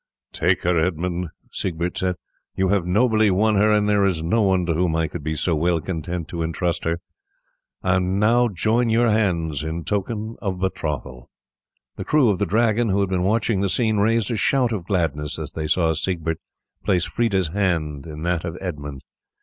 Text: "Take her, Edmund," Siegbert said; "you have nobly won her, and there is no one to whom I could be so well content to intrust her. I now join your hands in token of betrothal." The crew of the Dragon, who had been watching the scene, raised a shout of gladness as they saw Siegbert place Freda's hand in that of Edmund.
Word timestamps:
"Take 0.33 0.63
her, 0.63 0.79
Edmund," 0.83 1.27
Siegbert 1.51 1.95
said; 1.95 2.15
"you 2.55 2.69
have 2.69 2.87
nobly 2.87 3.29
won 3.29 3.55
her, 3.57 3.69
and 3.69 3.87
there 3.87 4.03
is 4.03 4.23
no 4.23 4.41
one 4.41 4.65
to 4.65 4.73
whom 4.73 4.95
I 4.95 5.07
could 5.07 5.23
be 5.23 5.35
so 5.35 5.55
well 5.55 5.79
content 5.79 6.27
to 6.29 6.41
intrust 6.41 6.85
her. 6.85 6.97
I 7.83 7.99
now 7.99 8.47
join 8.47 8.89
your 8.89 9.09
hands 9.09 9.63
in 9.63 9.83
token 9.83 10.37
of 10.41 10.57
betrothal." 10.59 11.29
The 11.97 12.03
crew 12.03 12.31
of 12.31 12.39
the 12.39 12.47
Dragon, 12.47 12.89
who 12.89 12.99
had 13.01 13.09
been 13.09 13.21
watching 13.21 13.61
the 13.61 13.69
scene, 13.69 13.97
raised 13.97 14.31
a 14.31 14.37
shout 14.37 14.71
of 14.71 14.87
gladness 14.87 15.37
as 15.37 15.51
they 15.51 15.67
saw 15.67 15.93
Siegbert 15.93 16.39
place 16.83 17.05
Freda's 17.05 17.49
hand 17.49 18.07
in 18.07 18.23
that 18.23 18.43
of 18.43 18.57
Edmund. 18.59 19.01